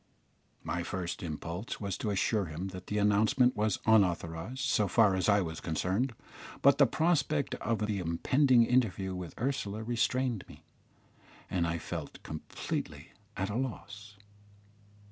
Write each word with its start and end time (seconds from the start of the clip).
My 0.63 0.81
first 0.81 1.21
impulse 1.21 1.79
was 1.79 1.95
to 1.99 2.09
assure 2.09 2.45
him 2.45 2.69
that 2.69 2.87
the 2.87 2.97
announcement 2.97 3.55
was 3.55 3.77
unauthorised 3.85 4.63
so 4.63 4.87
far 4.87 5.13
as 5.13 5.29
I 5.29 5.41
was 5.41 5.61
concerned, 5.61 6.13
but 6.63 6.79
the 6.79 6.87
prospect 6.87 7.53
of 7.61 7.85
the 7.85 7.99
impending 7.99 8.65
interview 8.65 9.13
with 9.13 9.39
Ursula 9.39 9.83
restrained 9.83 10.43
me, 10.49 10.63
and 11.51 11.67
I 11.67 11.77
felt 11.77 12.23
completely 12.23 13.09
at 13.37 13.51
a 13.51 13.55
loss. 13.55 14.17